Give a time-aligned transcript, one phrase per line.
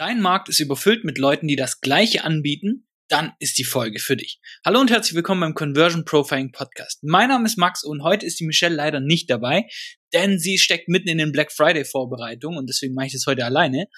[0.00, 4.16] Dein Markt ist überfüllt mit Leuten, die das Gleiche anbieten, dann ist die Folge für
[4.16, 4.40] dich.
[4.64, 7.00] Hallo und herzlich willkommen beim Conversion Profiling Podcast.
[7.02, 9.66] Mein Name ist Max und heute ist die Michelle leider nicht dabei,
[10.14, 13.44] denn sie steckt mitten in den Black Friday Vorbereitungen und deswegen mache ich das heute
[13.44, 13.88] alleine.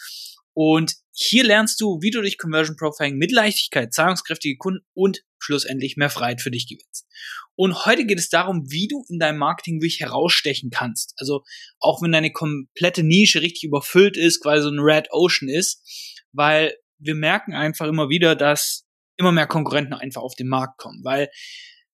[0.54, 5.96] Und hier lernst du, wie du durch Conversion Profiling mit Leichtigkeit zahlungskräftige Kunden und schlussendlich
[5.96, 7.06] mehr Freiheit für dich gewinnst.
[7.54, 11.14] Und heute geht es darum, wie du in deinem Marketing wirklich herausstechen kannst.
[11.18, 11.42] Also
[11.78, 15.82] auch wenn deine komplette Nische richtig überfüllt ist, quasi so ein Red Ocean ist,
[16.32, 18.84] weil wir merken einfach immer wieder, dass
[19.16, 21.28] immer mehr Konkurrenten einfach auf den Markt kommen, weil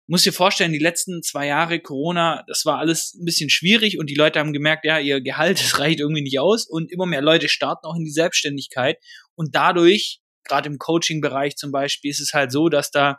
[0.08, 4.08] muss dir vorstellen, die letzten zwei Jahre Corona, das war alles ein bisschen schwierig und
[4.08, 7.20] die Leute haben gemerkt, ja, ihr Gehalt, das reicht irgendwie nicht aus und immer mehr
[7.20, 8.96] Leute starten auch in die Selbstständigkeit
[9.34, 13.18] und dadurch, gerade im Coaching-Bereich zum Beispiel, ist es halt so, dass da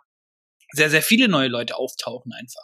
[0.71, 2.63] sehr, sehr viele neue Leute auftauchen einfach.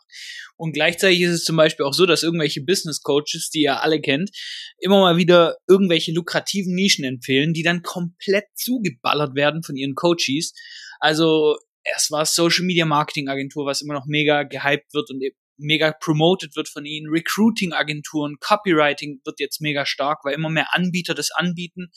[0.57, 3.99] Und gleichzeitig ist es zum Beispiel auch so, dass irgendwelche Business Coaches, die ihr alle
[3.99, 4.31] kennt,
[4.79, 10.53] immer mal wieder irgendwelche lukrativen Nischen empfehlen, die dann komplett zugeballert werden von ihren Coaches.
[10.99, 15.21] Also erst war Social Media Marketing Agentur, was immer noch mega gehypt wird und
[15.57, 17.09] mega promoted wird von ihnen.
[17.09, 21.91] Recruiting Agenturen, Copywriting wird jetzt mega stark, weil immer mehr Anbieter das anbieten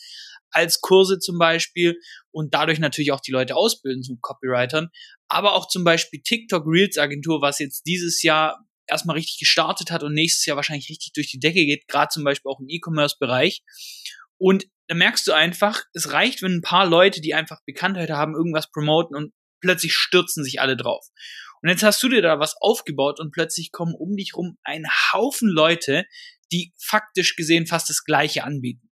[0.51, 1.99] als Kurse zum Beispiel
[2.31, 4.89] und dadurch natürlich auch die Leute ausbilden zu Copywritern.
[5.29, 10.03] Aber auch zum Beispiel TikTok Reels Agentur, was jetzt dieses Jahr erstmal richtig gestartet hat
[10.03, 13.63] und nächstes Jahr wahrscheinlich richtig durch die Decke geht, gerade zum Beispiel auch im E-Commerce-Bereich.
[14.39, 18.35] Und da merkst du einfach, es reicht, wenn ein paar Leute, die einfach Bekanntheit haben,
[18.35, 21.07] irgendwas promoten und plötzlich stürzen sich alle drauf.
[21.63, 24.87] Und jetzt hast du dir da was aufgebaut und plötzlich kommen um dich rum ein
[25.13, 26.05] Haufen Leute,
[26.53, 28.91] die faktisch gesehen fast das Gleiche anbieten.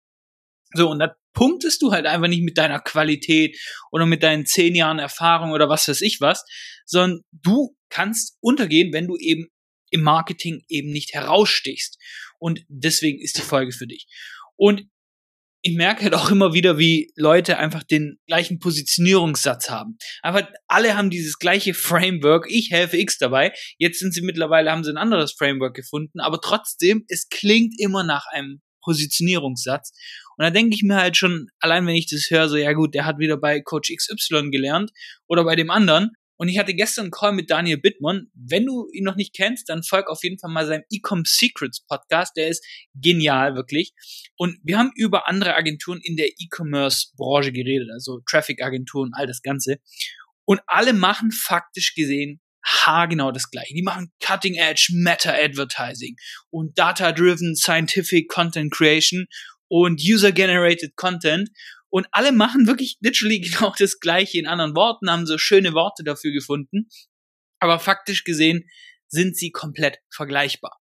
[0.74, 3.58] So, und da punktest du halt einfach nicht mit deiner Qualität
[3.90, 6.44] oder mit deinen zehn Jahren Erfahrung oder was weiß ich was,
[6.86, 9.48] sondern du kannst untergehen, wenn du eben
[9.90, 11.98] im Marketing eben nicht herausstichst.
[12.38, 14.06] Und deswegen ist die Folge für dich.
[14.56, 14.88] Und
[15.66, 19.98] ich merke halt auch immer wieder, wie Leute einfach den gleichen Positionierungssatz haben.
[20.22, 22.46] Einfach alle haben dieses gleiche Framework.
[22.48, 23.52] Ich helfe X dabei.
[23.76, 26.20] Jetzt sind sie mittlerweile, haben sie ein anderes Framework gefunden.
[26.20, 29.90] Aber trotzdem, es klingt immer nach einem Positionierungssatz.
[30.36, 32.94] Und da denke ich mir halt schon, allein wenn ich das höre, so, ja gut,
[32.94, 34.92] der hat wieder bei Coach XY gelernt
[35.26, 36.12] oder bei dem anderen.
[36.36, 38.30] Und ich hatte gestern einen Call mit Daniel Bittmann.
[38.34, 41.80] Wenn du ihn noch nicht kennst, dann folg auf jeden Fall mal seinem Ecom Secrets
[41.86, 42.36] Podcast.
[42.36, 42.64] Der ist
[42.94, 43.92] genial, wirklich.
[44.36, 49.78] Und wir haben über andere Agenturen in der E-Commerce-Branche geredet, also Traffic-Agenturen, all das Ganze.
[50.44, 53.74] Und alle machen faktisch gesehen haargenau das gleiche.
[53.74, 56.16] Die machen Cutting Edge Meta Advertising
[56.50, 59.26] und Data Driven Scientific Content Creation
[59.68, 61.48] und User Generated Content
[61.90, 66.04] und alle machen wirklich literally genau das Gleiche in anderen Worten, haben so schöne Worte
[66.04, 66.88] dafür gefunden.
[67.58, 68.68] Aber faktisch gesehen
[69.08, 70.78] sind sie komplett vergleichbar.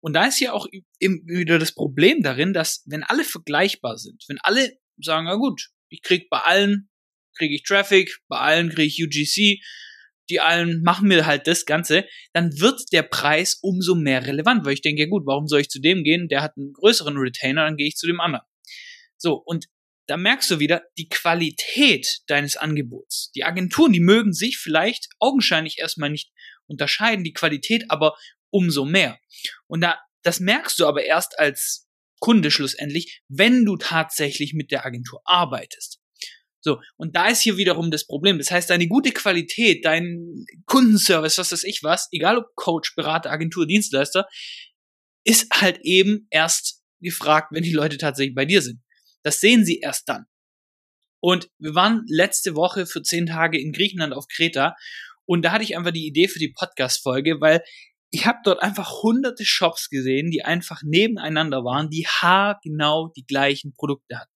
[0.00, 0.66] Und da ist ja auch
[1.00, 6.02] wieder das Problem darin, dass wenn alle vergleichbar sind, wenn alle sagen, na gut, ich
[6.02, 6.88] krieg bei allen,
[7.36, 9.60] kriege ich Traffic, bei allen kriege ich UGC,
[10.30, 14.74] die allen machen mir halt das Ganze, dann wird der Preis umso mehr relevant, weil
[14.74, 16.28] ich denke, ja gut, warum soll ich zu dem gehen?
[16.28, 18.44] Der hat einen größeren Retainer, dann gehe ich zu dem anderen.
[19.16, 19.66] So, und
[20.08, 23.30] da merkst du wieder die Qualität deines Angebots.
[23.36, 26.32] Die Agenturen, die mögen sich vielleicht augenscheinlich erstmal nicht
[26.66, 28.16] unterscheiden, die Qualität aber
[28.50, 29.18] umso mehr.
[29.66, 31.86] Und da, das merkst du aber erst als
[32.20, 36.00] Kunde schlussendlich, wenn du tatsächlich mit der Agentur arbeitest.
[36.60, 38.38] So, und da ist hier wiederum das Problem.
[38.38, 43.30] Das heißt, deine gute Qualität, dein Kundenservice, was weiß ich was, egal ob Coach, Berater,
[43.30, 44.26] Agentur, Dienstleister,
[45.24, 48.80] ist halt eben erst gefragt, wenn die Leute tatsächlich bei dir sind.
[49.22, 50.26] Das sehen sie erst dann.
[51.20, 54.76] Und wir waren letzte Woche für zehn Tage in Griechenland auf Kreta
[55.28, 57.62] und da hatte ich einfach die Idee für die Podcast-Folge, weil
[58.10, 63.74] ich habe dort einfach hunderte Shops gesehen, die einfach nebeneinander waren, die haargenau die gleichen
[63.74, 64.32] Produkte hatten.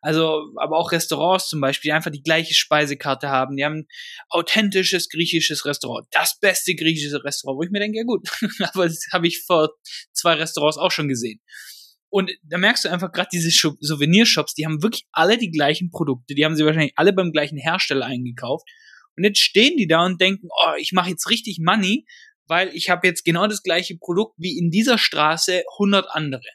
[0.00, 3.56] Also, aber auch Restaurants zum Beispiel, die einfach die gleiche Speisekarte haben.
[3.56, 3.86] Die haben
[4.30, 8.26] authentisches griechisches Restaurant, das beste griechische Restaurant, wo ich mir denke, ja gut,
[8.72, 9.70] aber das habe ich vor
[10.12, 11.40] zwei Restaurants auch schon gesehen.
[12.14, 16.36] Und da merkst du einfach gerade diese Souvenirshops, die haben wirklich alle die gleichen Produkte,
[16.36, 18.68] die haben sie wahrscheinlich alle beim gleichen Hersteller eingekauft.
[19.16, 22.06] Und jetzt stehen die da und denken, oh, ich mache jetzt richtig Money,
[22.46, 26.46] weil ich habe jetzt genau das gleiche Produkt wie in dieser Straße 100 andere.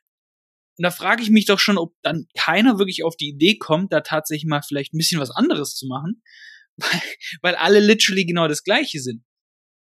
[0.78, 3.92] Und da frage ich mich doch schon, ob dann keiner wirklich auf die Idee kommt,
[3.92, 6.24] da tatsächlich mal vielleicht ein bisschen was anderes zu machen,
[6.78, 7.02] weil,
[7.42, 9.26] weil alle literally genau das gleiche sind.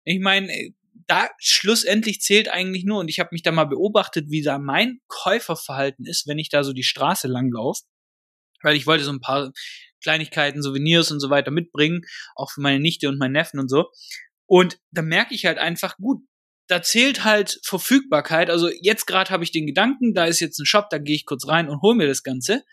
[0.03, 0.73] Ich meine,
[1.07, 4.99] da schlussendlich zählt eigentlich nur, und ich habe mich da mal beobachtet, wie da mein
[5.07, 7.83] Käuferverhalten ist, wenn ich da so die Straße langlaufe,
[8.61, 9.51] weil ich wollte so ein paar
[10.01, 12.01] Kleinigkeiten, Souvenirs und so weiter mitbringen,
[12.35, 13.89] auch für meine Nichte und meinen Neffen und so.
[14.45, 16.21] Und da merke ich halt einfach, gut,
[16.67, 18.49] da zählt halt Verfügbarkeit.
[18.49, 21.25] Also jetzt gerade habe ich den Gedanken, da ist jetzt ein Shop, da gehe ich
[21.25, 22.63] kurz rein und hole mir das Ganze.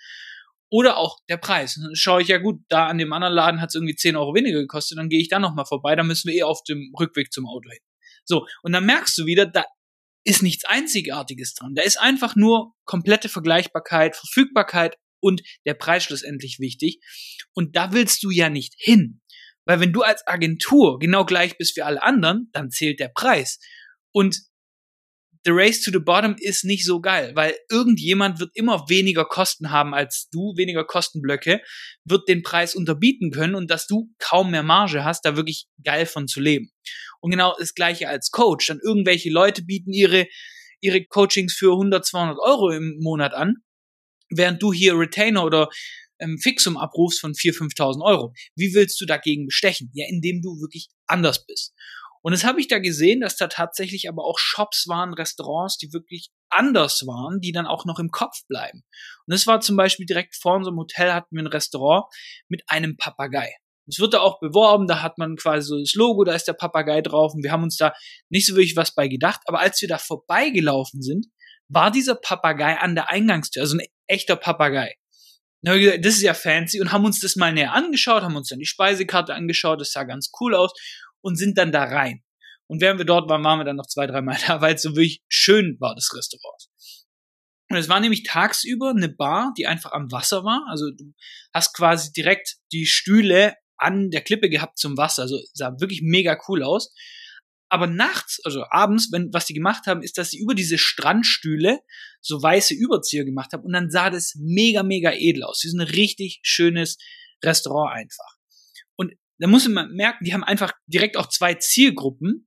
[0.69, 1.75] Oder auch der Preis.
[1.75, 4.35] Dann schaue ich ja gut, da an dem anderen Laden hat es irgendwie 10 Euro
[4.35, 7.33] weniger gekostet, dann gehe ich da nochmal vorbei, dann müssen wir eh auf dem Rückweg
[7.33, 7.81] zum Auto hin.
[8.31, 9.65] So, und dann merkst du wieder, da
[10.25, 11.75] ist nichts Einzigartiges dran.
[11.75, 17.01] Da ist einfach nur komplette Vergleichbarkeit, Verfügbarkeit und der Preis schlussendlich wichtig.
[17.53, 19.21] Und da willst du ja nicht hin.
[19.65, 23.59] Weil wenn du als Agentur genau gleich bist wie alle anderen, dann zählt der Preis.
[24.13, 24.41] Und
[25.45, 29.71] The Race to the Bottom ist nicht so geil, weil irgendjemand wird immer weniger Kosten
[29.71, 31.63] haben als du, weniger Kostenblöcke,
[32.05, 36.05] wird den Preis unterbieten können und dass du kaum mehr Marge hast, da wirklich geil
[36.05, 36.71] von zu leben.
[37.21, 38.67] Und genau das gleiche als Coach.
[38.67, 40.27] Dann irgendwelche Leute bieten ihre,
[40.81, 43.55] ihre Coachings für 100, 200 Euro im Monat an,
[44.29, 45.71] während du hier Retainer oder
[46.19, 48.35] ähm, Fixum abrufst von 4.000, 5.000 Euro.
[48.55, 49.91] Wie willst du dagegen bestechen?
[49.95, 51.73] Ja, indem du wirklich anders bist.
[52.23, 55.93] Und das habe ich da gesehen, dass da tatsächlich aber auch Shops waren, Restaurants, die
[55.93, 58.83] wirklich anders waren, die dann auch noch im Kopf bleiben.
[59.27, 62.05] Und das war zum Beispiel direkt vor unserem Hotel hatten wir ein Restaurant
[62.49, 63.55] mit einem Papagei.
[63.89, 66.53] Es wird da auch beworben, da hat man quasi so das Logo, da ist der
[66.53, 67.93] Papagei drauf und wir haben uns da
[68.29, 69.41] nicht so wirklich was bei gedacht.
[69.47, 71.27] Aber als wir da vorbeigelaufen sind,
[71.69, 74.95] war dieser Papagei an der Eingangstür, also ein echter Papagei.
[75.63, 78.23] Dann haben wir gesagt, das ist ja fancy und haben uns das mal näher angeschaut,
[78.23, 80.73] haben uns dann die Speisekarte angeschaut, das sah ganz cool aus
[81.23, 82.23] und sind dann da rein.
[82.67, 84.83] Und während wir dort waren, waren wir dann noch zwei, drei Mal da, weil es
[84.83, 86.69] so wirklich schön war, das Restaurant.
[87.69, 90.67] Und es war nämlich tagsüber eine Bar, die einfach am Wasser war.
[90.69, 91.13] Also du
[91.53, 95.23] hast quasi direkt die Stühle an der Klippe gehabt zum Wasser.
[95.23, 96.93] Also sah wirklich mega cool aus.
[97.69, 101.79] Aber nachts, also abends, wenn, was die gemacht haben, ist, dass sie über diese Strandstühle
[102.21, 105.61] so weiße Überzieher gemacht haben und dann sah das mega, mega edel aus.
[105.63, 106.99] Das ist ein richtig schönes
[107.43, 108.40] Restaurant einfach
[109.41, 112.47] da muss man merken, die haben einfach direkt auch zwei Zielgruppen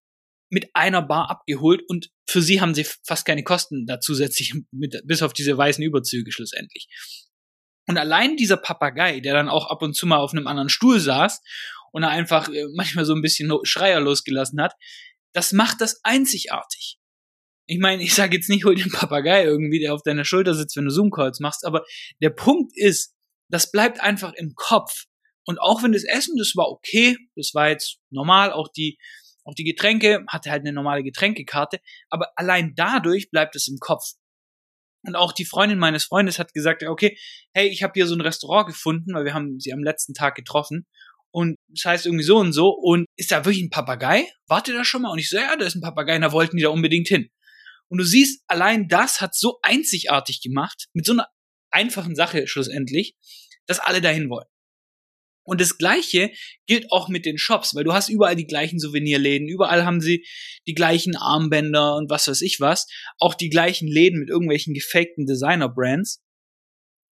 [0.49, 5.01] mit einer Bar abgeholt und für sie haben sie fast keine Kosten da zusätzlich mit,
[5.05, 6.87] bis auf diese weißen Überzüge schlussendlich.
[7.87, 10.99] Und allein dieser Papagei, der dann auch ab und zu mal auf einem anderen Stuhl
[10.99, 11.41] saß
[11.91, 14.73] und einfach äh, manchmal so ein bisschen Schreier losgelassen hat,
[15.33, 16.99] das macht das einzigartig.
[17.65, 20.75] Ich meine, ich sage jetzt nicht, hol den Papagei irgendwie, der auf deiner Schulter sitzt,
[20.77, 21.83] wenn du Zoom-Calls machst, aber
[22.21, 23.15] der Punkt ist,
[23.49, 25.05] das bleibt einfach im Kopf.
[25.45, 28.97] Und auch wenn das Essen, das war okay, das war jetzt normal, auch die,
[29.43, 31.79] auch die Getränke, hatte halt eine normale Getränkekarte,
[32.09, 34.13] aber allein dadurch bleibt es im Kopf.
[35.05, 37.17] Und auch die Freundin meines Freundes hat gesagt, okay,
[37.53, 40.35] hey, ich habe hier so ein Restaurant gefunden, weil wir haben sie am letzten Tag
[40.35, 40.87] getroffen.
[41.31, 42.69] Und das heißt irgendwie so und so.
[42.69, 44.31] Und ist da wirklich ein Papagei?
[44.47, 45.11] Warte da schon mal?
[45.11, 47.29] Und ich so, ja, da ist ein Papagei, und da wollten die da unbedingt hin.
[47.89, 51.27] Und du siehst, allein das hat so einzigartig gemacht, mit so einer
[51.69, 53.15] einfachen Sache schlussendlich,
[53.65, 54.47] dass alle dahin wollen.
[55.43, 56.31] Und das Gleiche
[56.67, 60.25] gilt auch mit den Shops, weil du hast überall die gleichen Souvenirläden, überall haben sie
[60.67, 62.87] die gleichen Armbänder und was weiß ich was,
[63.19, 66.21] auch die gleichen Läden mit irgendwelchen gefakten Designer-Brands.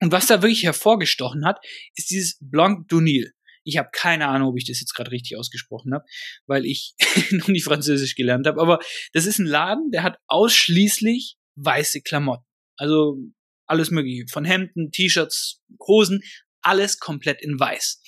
[0.01, 1.59] Und was da wirklich hervorgestochen hat,
[1.97, 3.31] ist dieses Blanc d'Unil.
[3.65, 6.05] Ich habe keine Ahnung, ob ich das jetzt gerade richtig ausgesprochen habe,
[6.47, 6.95] weil ich
[7.31, 8.61] noch nicht Französisch gelernt habe.
[8.61, 8.79] Aber
[9.13, 12.45] das ist ein Laden, der hat ausschließlich weiße Klamotten.
[12.77, 13.19] Also
[13.67, 14.25] alles mögliche.
[14.31, 16.23] Von Hemden, T-Shirts, Hosen,
[16.69, 18.01] alles komplett in weiß.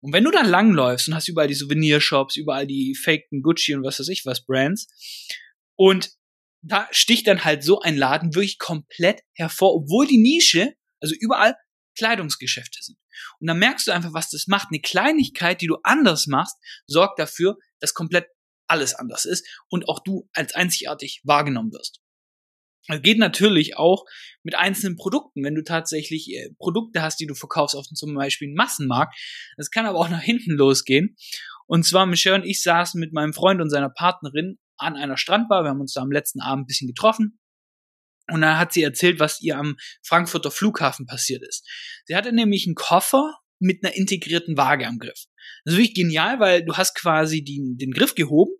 [0.00, 3.84] Und wenn du dann langläufst und hast überall die Souvenirshops, überall die faken Gucci und
[3.84, 4.86] was weiß ich was Brands
[5.76, 6.10] und
[6.62, 11.56] da sticht dann halt so ein Laden wirklich komplett hervor, obwohl die Nische, also überall
[11.96, 12.98] Kleidungsgeschäfte sind.
[13.38, 14.68] Und dann merkst du einfach, was das macht.
[14.70, 16.56] Eine Kleinigkeit, die du anders machst,
[16.86, 18.26] sorgt dafür, dass komplett
[18.66, 22.00] alles anders ist und auch du als einzigartig wahrgenommen wirst.
[22.86, 24.04] Das geht natürlich auch
[24.42, 28.48] mit einzelnen Produkten, wenn du tatsächlich äh, Produkte hast, die du verkaufst auf zum Beispiel
[28.48, 29.16] einen Massenmarkt.
[29.56, 31.16] Das kann aber auch nach hinten losgehen.
[31.66, 35.64] Und zwar Michelle und ich saßen mit meinem Freund und seiner Partnerin an einer Strandbar.
[35.64, 37.38] Wir haben uns da am letzten Abend ein bisschen getroffen.
[38.30, 41.66] Und da hat sie erzählt, was ihr am Frankfurter Flughafen passiert ist.
[42.06, 45.26] Sie hatte nämlich einen Koffer mit einer integrierten Waage am Griff.
[45.64, 48.52] Das ist wirklich genial, weil du hast quasi die, den Griff gehoben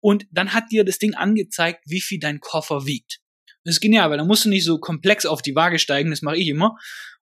[0.00, 3.20] und dann hat dir das Ding angezeigt, wie viel dein Koffer wiegt.
[3.64, 6.22] Das ist genial, weil da musst du nicht so komplex auf die Waage steigen, das
[6.22, 6.76] mache ich immer,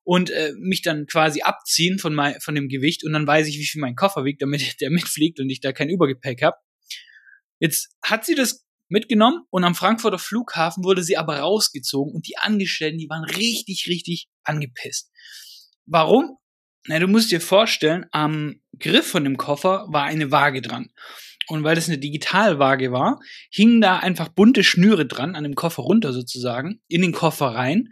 [0.04, 3.58] und äh, mich dann quasi abziehen von, mein, von dem Gewicht und dann weiß ich,
[3.58, 6.56] wie viel mein Koffer wiegt, damit der mitfliegt und ich da kein Übergepäck habe.
[7.61, 12.37] Jetzt hat sie das mitgenommen und am Frankfurter Flughafen wurde sie aber rausgezogen und die
[12.37, 15.11] Angestellten, die waren richtig, richtig angepisst.
[15.87, 16.37] Warum?
[16.87, 20.90] Na, du musst dir vorstellen, am Griff von dem Koffer war eine Waage dran.
[21.49, 23.20] Und weil das eine Digitalwaage war,
[23.50, 27.88] hingen da einfach bunte Schnüre dran, an dem Koffer runter sozusagen, in den Koffer rein.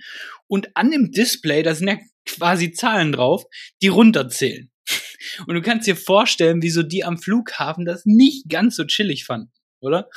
[0.47, 3.45] Und an dem Display, da sind ja quasi Zahlen drauf,
[3.83, 4.71] die runterzählen.
[5.47, 9.53] Und du kannst dir vorstellen, wieso die am Flughafen das nicht ganz so chillig fanden,
[9.81, 10.09] oder?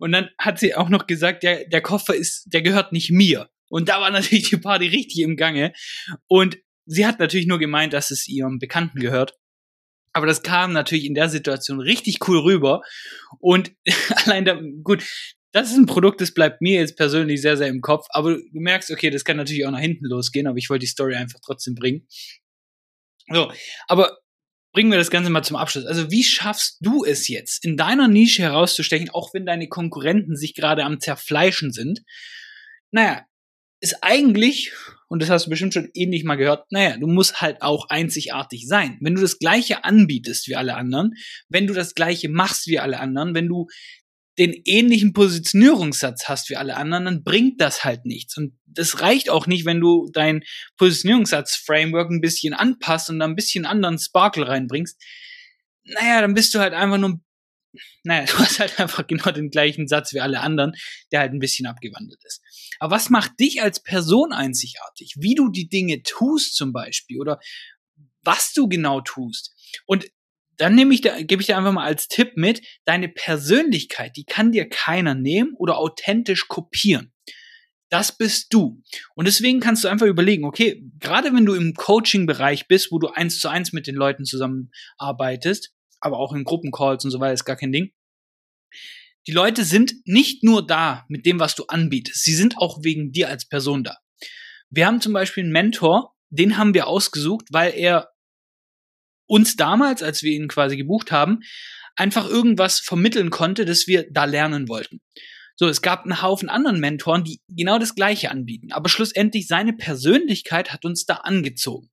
[0.00, 3.48] Und dann hat sie auch noch gesagt, der, der Koffer ist, der gehört nicht mir.
[3.68, 5.72] Und da war natürlich die Party richtig im Gange.
[6.26, 9.34] Und sie hat natürlich nur gemeint, dass es ihrem Bekannten gehört.
[10.14, 12.82] Aber das kam natürlich in der Situation richtig cool rüber.
[13.40, 13.72] Und
[14.24, 15.04] allein da, gut,
[15.52, 18.06] das ist ein Produkt, das bleibt mir jetzt persönlich sehr, sehr im Kopf.
[18.10, 20.90] Aber du merkst, okay, das kann natürlich auch nach hinten losgehen, aber ich wollte die
[20.90, 22.06] Story einfach trotzdem bringen.
[23.30, 23.52] So,
[23.86, 24.18] aber
[24.72, 25.86] bringen wir das Ganze mal zum Abschluss.
[25.86, 30.54] Also wie schaffst du es jetzt, in deiner Nische herauszustechen, auch wenn deine Konkurrenten sich
[30.54, 32.02] gerade am Zerfleischen sind?
[32.90, 33.24] Naja,
[33.84, 34.72] ist eigentlich,
[35.08, 38.66] und das hast du bestimmt schon ähnlich mal gehört, naja, du musst halt auch einzigartig
[38.66, 38.96] sein.
[39.02, 41.12] Wenn du das Gleiche anbietest wie alle anderen,
[41.50, 43.66] wenn du das Gleiche machst wie alle anderen, wenn du
[44.38, 48.36] den ähnlichen Positionierungssatz hast wie alle anderen, dann bringt das halt nichts.
[48.38, 50.42] Und das reicht auch nicht, wenn du dein
[50.78, 55.00] Positionierungssatz-Framework ein bisschen anpasst und da ein bisschen anderen Sparkle reinbringst.
[55.84, 57.20] Naja, dann bist du halt einfach nur,
[58.02, 60.72] naja, du hast halt einfach genau den gleichen Satz wie alle anderen,
[61.12, 62.42] der halt ein bisschen abgewandelt ist.
[62.78, 65.14] Aber was macht dich als Person einzigartig?
[65.18, 67.38] Wie du die Dinge tust zum Beispiel oder
[68.22, 69.54] was du genau tust.
[69.86, 70.06] Und
[70.56, 74.24] dann nehme ich da, gebe ich dir einfach mal als Tipp mit, deine Persönlichkeit, die
[74.24, 77.12] kann dir keiner nehmen oder authentisch kopieren.
[77.90, 78.82] Das bist du.
[79.14, 83.08] Und deswegen kannst du einfach überlegen, okay, gerade wenn du im Coaching-Bereich bist, wo du
[83.08, 87.44] eins zu eins mit den Leuten zusammenarbeitest, aber auch in Gruppencalls und so weiter, ist
[87.44, 87.92] gar kein Ding.
[89.26, 92.22] Die Leute sind nicht nur da mit dem, was du anbietest.
[92.24, 93.96] Sie sind auch wegen dir als Person da.
[94.70, 98.10] Wir haben zum Beispiel einen Mentor, den haben wir ausgesucht, weil er
[99.26, 101.40] uns damals, als wir ihn quasi gebucht haben,
[101.96, 105.00] einfach irgendwas vermitteln konnte, das wir da lernen wollten.
[105.56, 108.72] So, es gab einen Haufen anderen Mentoren, die genau das Gleiche anbieten.
[108.72, 111.90] Aber schlussendlich seine Persönlichkeit hat uns da angezogen.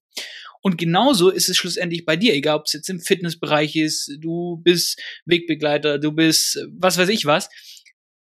[0.61, 4.57] Und genauso ist es schlussendlich bei dir, egal ob es jetzt im Fitnessbereich ist, du
[4.63, 7.49] bist Wegbegleiter, du bist was weiß ich was.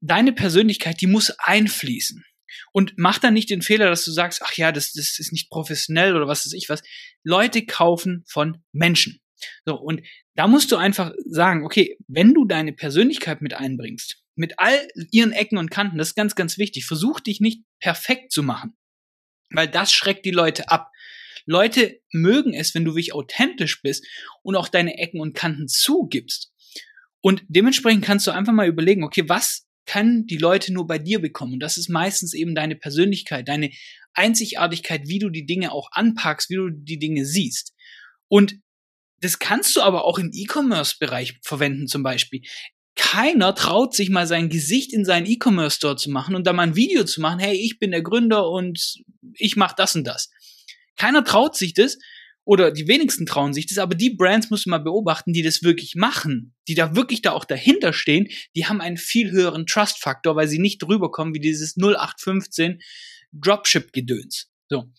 [0.01, 2.23] Deine Persönlichkeit, die muss einfließen.
[2.73, 5.49] Und mach dann nicht den Fehler, dass du sagst, ach ja, das, das ist nicht
[5.49, 6.81] professionell oder was weiß ich was.
[7.23, 9.21] Leute kaufen von Menschen.
[9.65, 10.01] So, und
[10.35, 15.31] da musst du einfach sagen, okay, wenn du deine Persönlichkeit mit einbringst, mit all ihren
[15.31, 16.85] Ecken und Kanten, das ist ganz, ganz wichtig.
[16.85, 18.75] Versuch dich nicht perfekt zu machen,
[19.49, 20.89] weil das schreckt die Leute ab.
[21.45, 24.05] Leute mögen es, wenn du wirklich authentisch bist
[24.43, 26.51] und auch deine Ecken und Kanten zugibst.
[27.21, 31.19] Und dementsprechend kannst du einfach mal überlegen, okay, was können die Leute nur bei dir
[31.19, 31.53] bekommen.
[31.53, 33.71] Und das ist meistens eben deine Persönlichkeit, deine
[34.13, 37.73] Einzigartigkeit, wie du die Dinge auch anpackst, wie du die Dinge siehst.
[38.27, 38.55] Und
[39.19, 42.41] das kannst du aber auch im E-Commerce-Bereich verwenden zum Beispiel.
[42.95, 46.75] Keiner traut sich mal sein Gesicht in seinen E-Commerce-Store zu machen und da mal ein
[46.75, 49.01] Video zu machen, hey, ich bin der Gründer und
[49.37, 50.29] ich mache das und das.
[50.97, 51.97] Keiner traut sich das,
[52.43, 55.63] oder die wenigsten trauen sich das, aber die Brands musst du mal beobachten, die das
[55.63, 60.35] wirklich machen, die da wirklich da auch dahinter stehen, die haben einen viel höheren Trust-Faktor,
[60.35, 62.81] weil sie nicht drüber kommen wie dieses 0815
[63.31, 64.49] Dropship-Gedöns.
[64.69, 64.91] So.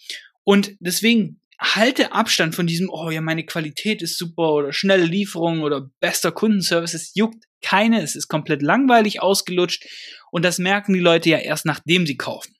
[0.44, 5.62] Und deswegen halte Abstand von diesem, oh ja, meine Qualität ist super oder schnelle Lieferung
[5.62, 6.94] oder bester Kundenservice.
[6.94, 9.86] Es juckt keine, es ist komplett langweilig ausgelutscht
[10.30, 12.54] und das merken die Leute ja erst nachdem sie kaufen.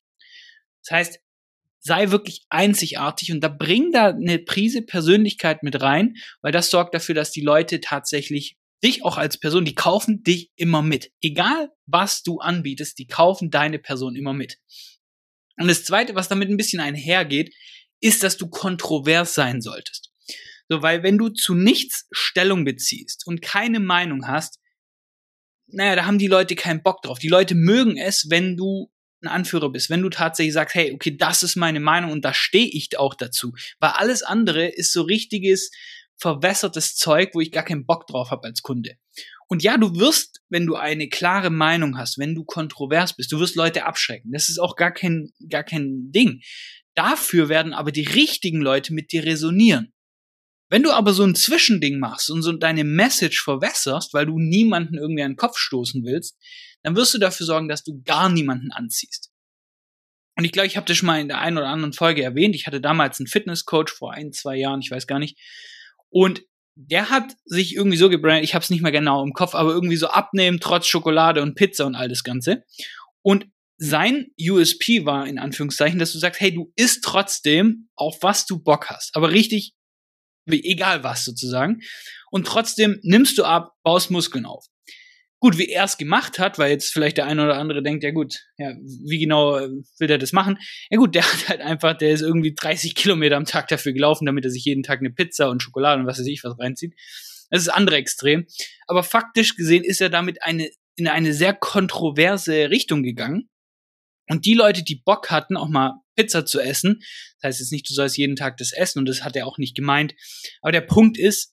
[0.85, 1.21] Das heißt,
[1.83, 6.95] sei wirklich einzigartig und da bring da eine Prise Persönlichkeit mit rein, weil das sorgt
[6.95, 11.13] dafür, dass die Leute tatsächlich dich auch als Person, die kaufen dich immer mit.
[11.21, 14.59] Egal was du anbietest, die kaufen deine Person immer mit.
[15.59, 17.55] Und das zweite, was damit ein bisschen einhergeht,
[18.01, 20.13] ist, dass du kontrovers sein solltest.
[20.69, 24.59] So, weil wenn du zu nichts Stellung beziehst und keine Meinung hast,
[25.67, 27.19] naja, da haben die Leute keinen Bock drauf.
[27.19, 28.91] Die Leute mögen es, wenn du
[29.23, 32.35] ein Anführer bist, wenn du tatsächlich sagst, hey, okay, das ist meine Meinung und da
[32.35, 33.53] stehe ich auch dazu.
[33.79, 35.71] Weil alles andere ist so richtiges,
[36.17, 38.97] verwässertes Zeug, wo ich gar keinen Bock drauf habe als Kunde.
[39.49, 43.39] Und ja, du wirst, wenn du eine klare Meinung hast, wenn du kontrovers bist, du
[43.39, 44.33] wirst Leute abschrecken.
[44.33, 46.41] Das ist auch gar kein, gar kein Ding.
[46.95, 49.93] Dafür werden aber die richtigen Leute mit dir resonieren.
[50.71, 54.97] Wenn du aber so ein Zwischending machst und so deine Message verwässerst, weil du niemanden
[54.97, 56.39] irgendwie an den Kopf stoßen willst,
[56.83, 59.31] dann wirst du dafür sorgen, dass du gar niemanden anziehst.
[60.37, 62.55] Und ich glaube, ich habe das schon mal in der einen oder anderen Folge erwähnt.
[62.55, 65.39] Ich hatte damals einen Fitnesscoach vor ein, zwei Jahren, ich weiß gar nicht.
[66.09, 66.43] Und
[66.75, 69.73] der hat sich irgendwie so gebrandet, ich habe es nicht mehr genau im Kopf, aber
[69.73, 72.65] irgendwie so abnehmen, trotz Schokolade und Pizza und all das Ganze.
[73.21, 73.47] Und
[73.77, 78.63] sein USP war in Anführungszeichen, dass du sagst, hey, du isst trotzdem, auf was du
[78.63, 79.15] Bock hast.
[79.15, 79.75] Aber richtig,
[80.47, 81.81] egal was sozusagen.
[82.31, 84.67] Und trotzdem nimmst du ab, baust Muskeln auf
[85.43, 88.13] gut, wie er es gemacht hat, weil jetzt vielleicht der eine oder andere denkt, ja
[88.13, 89.69] gut, ja, wie genau äh,
[89.99, 90.57] will der das machen?
[90.89, 94.25] Ja gut, der hat halt einfach, der ist irgendwie 30 Kilometer am Tag dafür gelaufen,
[94.25, 96.95] damit er sich jeden Tag eine Pizza und Schokolade und was weiß ich was reinzieht.
[97.51, 98.47] Das ist das andere Extrem.
[98.87, 103.51] Aber faktisch gesehen ist er damit eine, in eine sehr kontroverse Richtung gegangen.
[104.29, 107.01] Und die Leute, die Bock hatten, auch mal Pizza zu essen.
[107.41, 109.59] Das heißt jetzt nicht, du sollst jeden Tag das essen und das hat er auch
[109.59, 110.15] nicht gemeint.
[110.61, 111.52] Aber der Punkt ist,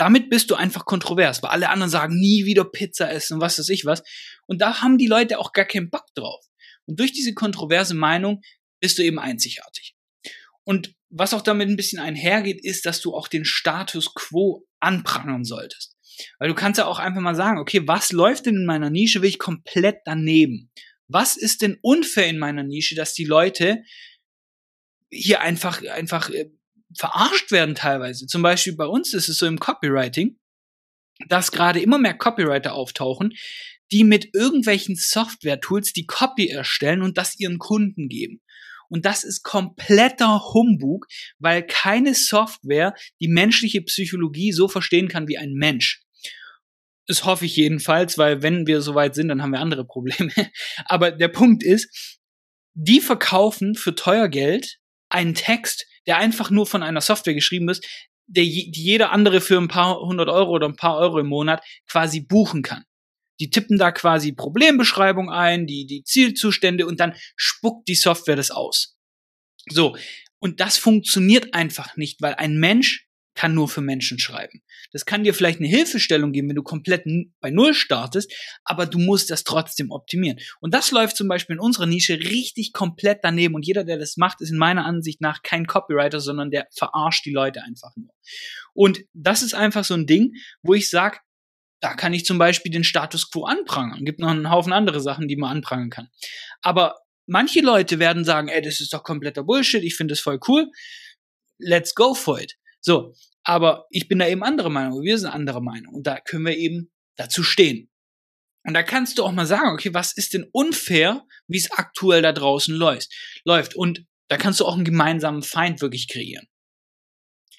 [0.00, 3.58] damit bist du einfach kontrovers, weil alle anderen sagen, nie wieder Pizza essen und was
[3.58, 4.02] weiß ich was.
[4.46, 6.42] Und da haben die Leute auch gar keinen Bock drauf.
[6.86, 8.40] Und durch diese kontroverse Meinung
[8.80, 9.94] bist du eben einzigartig.
[10.64, 15.44] Und was auch damit ein bisschen einhergeht, ist, dass du auch den Status quo anprangern
[15.44, 15.98] solltest.
[16.38, 19.20] Weil du kannst ja auch einfach mal sagen, okay, was läuft denn in meiner Nische,
[19.20, 20.70] will ich komplett daneben?
[21.08, 23.82] Was ist denn unfair in meiner Nische, dass die Leute
[25.10, 26.48] hier einfach, einfach äh,
[26.96, 28.26] verarscht werden teilweise?
[28.26, 30.38] Zum Beispiel bei uns ist es so im Copywriting,
[31.28, 33.34] dass gerade immer mehr Copywriter auftauchen,
[33.92, 38.40] die mit irgendwelchen Software-Tools die Copy erstellen und das ihren Kunden geben.
[38.88, 41.06] Und das ist kompletter Humbug,
[41.38, 46.02] weil keine Software die menschliche Psychologie so verstehen kann wie ein Mensch.
[47.06, 50.32] Das hoffe ich jedenfalls, weil wenn wir soweit sind, dann haben wir andere Probleme.
[50.84, 52.18] Aber der Punkt ist,
[52.74, 54.78] die verkaufen für teuer Geld
[55.08, 57.86] einen Text, der einfach nur von einer Software geschrieben ist,
[58.26, 61.62] der, die jeder andere für ein paar hundert Euro oder ein paar Euro im Monat
[61.86, 62.84] quasi buchen kann.
[63.40, 68.50] Die tippen da quasi Problembeschreibung ein, die, die Zielzustände und dann spuckt die Software das
[68.50, 68.96] aus.
[69.68, 69.96] So.
[70.38, 73.06] Und das funktioniert einfach nicht, weil ein Mensch
[73.40, 74.62] kann nur für Menschen schreiben.
[74.92, 77.04] Das kann dir vielleicht eine Hilfestellung geben, wenn du komplett
[77.40, 78.30] bei Null startest,
[78.64, 80.38] aber du musst das trotzdem optimieren.
[80.60, 83.54] Und das läuft zum Beispiel in unserer Nische richtig komplett daneben.
[83.54, 87.24] Und jeder, der das macht, ist in meiner Ansicht nach kein Copywriter, sondern der verarscht
[87.24, 88.10] die Leute einfach nur.
[88.74, 91.16] Und das ist einfach so ein Ding, wo ich sage,
[91.80, 94.04] da kann ich zum Beispiel den Status quo anprangern.
[94.04, 96.08] Gibt noch einen Haufen andere Sachen, die man anprangern kann.
[96.60, 100.38] Aber manche Leute werden sagen, ey, das ist doch kompletter Bullshit, ich finde das voll
[100.46, 100.70] cool.
[101.58, 102.56] Let's go for it.
[102.82, 106.46] So, aber ich bin da eben andere Meinung, wir sind andere Meinung und da können
[106.46, 107.90] wir eben dazu stehen.
[108.64, 112.22] Und da kannst du auch mal sagen, okay, was ist denn unfair, wie es aktuell
[112.22, 113.10] da draußen läuft,
[113.44, 113.74] läuft.
[113.74, 116.46] Und da kannst du auch einen gemeinsamen Feind wirklich kreieren.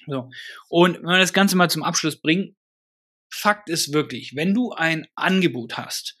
[0.06, 0.30] So.
[0.68, 2.56] Und wenn wir das Ganze mal zum Abschluss bringen,
[3.34, 6.16] Fakt ist wirklich, wenn du ein Angebot hast,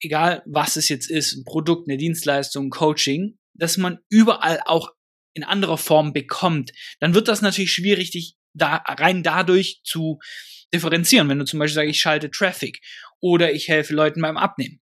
[0.00, 4.92] egal was es jetzt ist, ein Produkt, eine Dienstleistung, ein Coaching, dass man überall auch
[5.34, 10.18] in anderer Form bekommt, dann wird das natürlich schwierig, dich da rein dadurch zu
[10.72, 11.28] differenzieren.
[11.28, 12.80] Wenn du zum Beispiel sagst, ich schalte Traffic
[13.20, 14.80] oder ich helfe Leuten beim Abnehmen.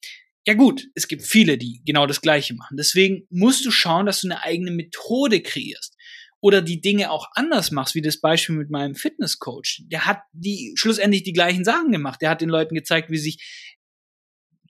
[0.45, 2.77] Ja gut, es gibt viele, die genau das Gleiche machen.
[2.77, 5.95] Deswegen musst du schauen, dass du eine eigene Methode kreierst
[6.41, 9.84] oder die Dinge auch anders machst, wie das Beispiel mit meinem Fitnesscoach.
[9.88, 12.21] Der hat die schlussendlich die gleichen Sachen gemacht.
[12.21, 13.75] Der hat den Leuten gezeigt, wie sich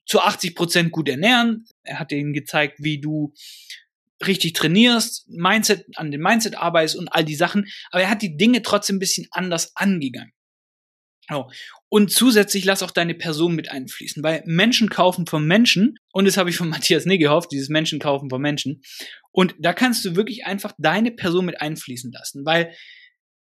[0.06, 1.64] zu 80 Prozent gut ernähren.
[1.84, 3.32] Er hat ihnen gezeigt, wie du
[4.26, 7.66] richtig trainierst, Mindset, an dem Mindset arbeitest und all die Sachen.
[7.90, 10.32] Aber er hat die Dinge trotzdem ein bisschen anders angegangen.
[11.32, 11.48] Oh.
[11.88, 16.36] Und zusätzlich lass auch deine Person mit einfließen, weil Menschen kaufen von Menschen, und das
[16.36, 18.82] habe ich von Matthias Negehoff, dieses Menschen kaufen von Menschen.
[19.32, 22.74] Und da kannst du wirklich einfach deine Person mit einfließen lassen, weil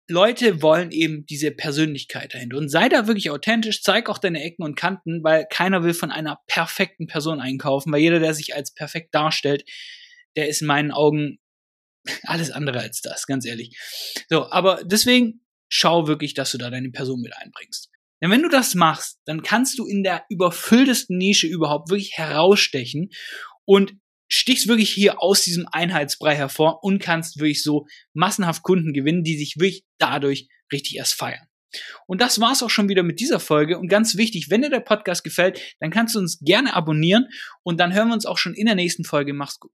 [0.09, 2.57] Leute wollen eben diese Persönlichkeit dahinter.
[2.57, 6.11] Und sei da wirklich authentisch, zeig auch deine Ecken und Kanten, weil keiner will von
[6.11, 9.65] einer perfekten Person einkaufen, weil jeder, der sich als perfekt darstellt,
[10.37, 11.39] der ist in meinen Augen
[12.23, 13.77] alles andere als das, ganz ehrlich.
[14.29, 17.89] So, aber deswegen schau wirklich, dass du da deine Person mit einbringst.
[18.21, 23.09] Denn wenn du das machst, dann kannst du in der überfülltesten Nische überhaupt wirklich herausstechen
[23.65, 23.93] und
[24.29, 29.37] stichst wirklich hier aus diesem Einheitsbrei hervor und kannst wirklich so massenhaft Kunden gewinnen, die
[29.37, 31.47] sich wirklich dadurch richtig erst feiern.
[32.07, 33.77] Und das war's auch schon wieder mit dieser Folge.
[33.77, 37.27] Und ganz wichtig, wenn dir der Podcast gefällt, dann kannst du uns gerne abonnieren
[37.63, 39.33] und dann hören wir uns auch schon in der nächsten Folge.
[39.33, 39.71] Mach's gut.